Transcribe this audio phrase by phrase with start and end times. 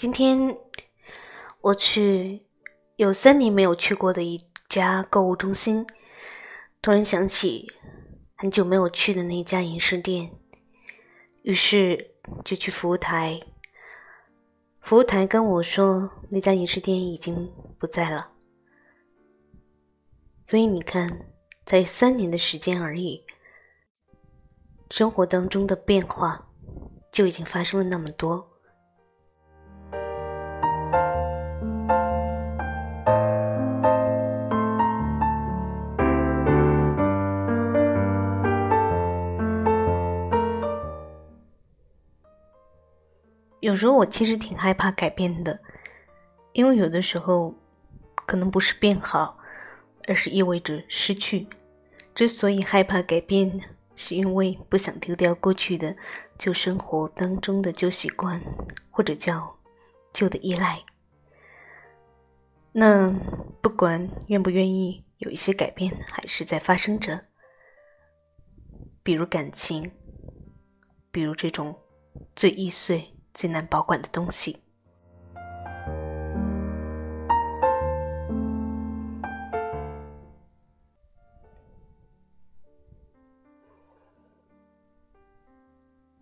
[0.00, 0.56] 今天
[1.60, 2.46] 我去
[2.96, 5.86] 有三年没有去过的一家购物中心，
[6.80, 7.70] 突然想起
[8.34, 10.32] 很久没有去的那家银饰店，
[11.42, 13.42] 于是就去服务台。
[14.80, 18.30] 服务台跟我说，那家银饰店已经不在了。
[20.42, 21.26] 所以你看，
[21.66, 23.26] 才三年的时间而已，
[24.88, 26.48] 生活当中的变化
[27.12, 28.49] 就已经发生了那么多。
[43.70, 45.60] 有时候我其实挺害怕改变的，
[46.54, 47.54] 因为有的时候
[48.26, 49.38] 可能不是变好，
[50.08, 51.46] 而是意味着失去。
[52.12, 53.60] 之所以害怕改变，
[53.94, 55.96] 是因为不想丢掉过去的
[56.36, 58.42] 旧生活当中的旧习惯，
[58.90, 59.60] 或者叫
[60.12, 60.82] 旧的依赖。
[62.72, 63.08] 那
[63.62, 67.26] 不管愿不愿意，有一些改变还是在发生着，
[69.04, 69.92] 比如感情，
[71.12, 71.78] 比如这种
[72.34, 73.14] 最易碎。
[73.32, 74.58] 最难保管的东西。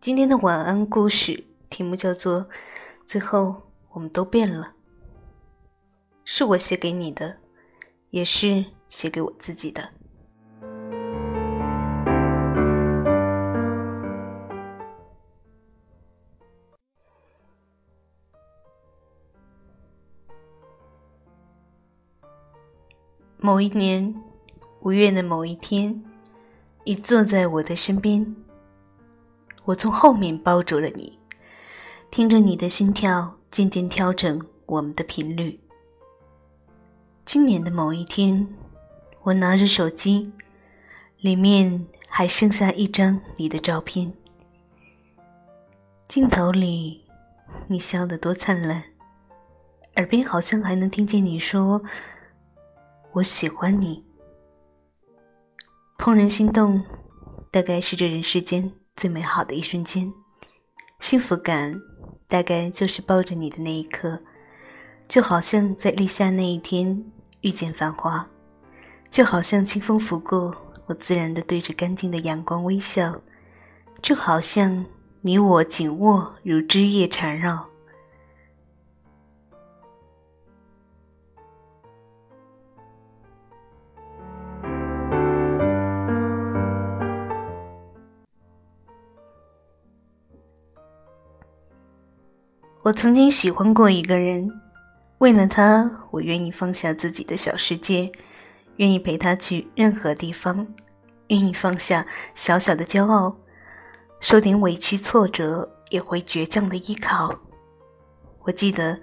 [0.00, 2.42] 今天的晚安故事题目叫做
[3.06, 4.66] 《最后我们都变了》，
[6.26, 7.38] 是我写给你的，
[8.10, 9.92] 也是写给我自己的。
[23.44, 24.22] 某一年
[24.80, 26.02] 五月的某一天，
[26.84, 28.34] 你坐在我的身边，
[29.64, 31.18] 我从后面抱住了你，
[32.10, 35.60] 听着你的心跳渐渐调整我们的频率。
[37.26, 38.48] 今年的某一天，
[39.24, 40.32] 我拿着手机，
[41.18, 44.14] 里面还剩下一张你的照片，
[46.08, 47.04] 镜头里
[47.66, 48.84] 你笑得多灿烂，
[49.96, 51.82] 耳边好像还能听见你说。
[53.14, 54.04] 我喜欢你，
[55.96, 56.82] 怦然心动，
[57.48, 60.12] 大概是这人世间最美好的一瞬间。
[60.98, 61.80] 幸福感，
[62.26, 64.20] 大概就是抱着你的那一刻，
[65.06, 67.04] 就好像在立夏那一天
[67.42, 68.28] 遇见繁花，
[69.08, 70.52] 就好像清风拂过，
[70.86, 73.22] 我自然的对着干净的阳光微笑，
[74.02, 74.86] 就好像
[75.20, 77.68] 你我紧握如枝叶缠绕。
[92.84, 94.60] 我曾经喜欢过一个人，
[95.16, 98.12] 为了他，我愿意放下自己的小世界，
[98.76, 100.66] 愿意陪他去任何地方，
[101.28, 103.38] 愿意放下小小的骄傲，
[104.20, 107.34] 受点委屈挫折也会倔强的依靠。
[108.42, 109.00] 我记得，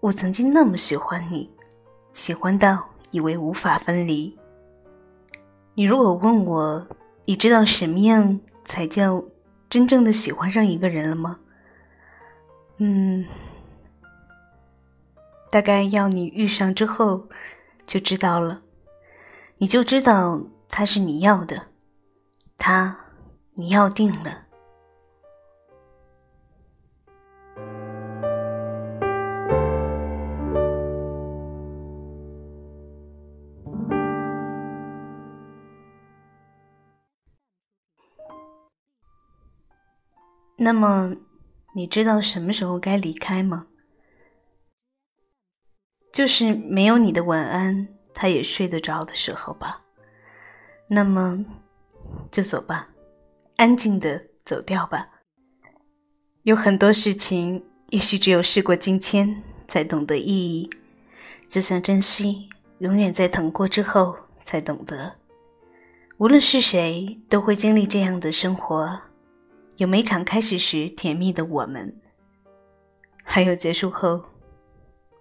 [0.00, 1.50] 我曾经那么喜欢你，
[2.12, 4.36] 喜欢到以为无法分离。
[5.72, 6.86] 你如果问我，
[7.24, 9.24] 你知道什么样才叫
[9.70, 11.38] 真正的喜欢上一个人了吗？
[12.78, 13.24] 嗯，
[15.50, 17.26] 大概要你遇上之后
[17.86, 18.60] 就知道了，
[19.56, 21.68] 你就知道他是你要的，
[22.58, 22.98] 他
[23.54, 24.42] 你要定了。
[40.58, 41.16] 那么。
[41.76, 43.66] 你知道什么时候该离开吗？
[46.10, 49.82] 就是没有你的晚安，他也睡得着的时候吧。
[50.88, 51.44] 那么，
[52.30, 52.88] 就走吧，
[53.56, 55.06] 安静的走掉吧。
[56.44, 60.70] 有很多事情，也许只有事过境迁才懂得意义。
[61.46, 62.48] 就像珍惜，
[62.78, 65.16] 永远在疼过之后才懂得。
[66.16, 69.02] 无论是谁，都会经历这样的生活。
[69.76, 71.94] 有每场开始时甜蜜的我们，
[73.22, 74.24] 还有结束后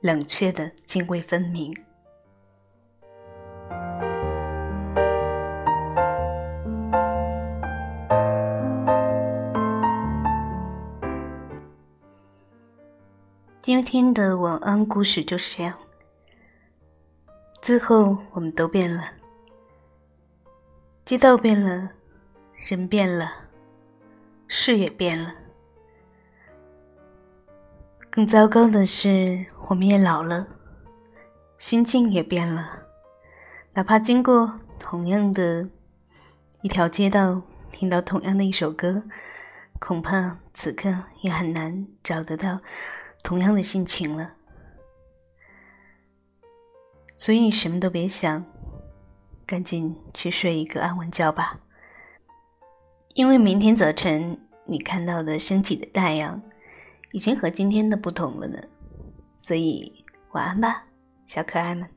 [0.00, 1.74] 冷却的泾渭分明。
[13.60, 15.76] 今天的晚安故事就是这样。
[17.60, 19.02] 最后，我们都变了，
[21.04, 21.90] 街道变了，
[22.54, 23.45] 人变了。
[24.48, 25.34] 事也变了，
[28.10, 30.48] 更糟糕的是，我们也老了，
[31.58, 32.84] 心境也变了。
[33.74, 35.68] 哪怕经过同样的
[36.62, 39.04] 一条街道，听到同样的一首歌，
[39.78, 42.60] 恐怕此刻也很难找得到
[43.22, 44.34] 同样的心情了。
[47.16, 48.44] 所以什么都别想，
[49.44, 51.60] 赶紧去睡一个安稳觉吧。
[53.16, 56.42] 因为明天早晨你看到的升起的太阳，
[57.12, 58.58] 已经和今天的不同了呢。
[59.40, 60.84] 所以晚安吧，
[61.24, 61.95] 小可爱们。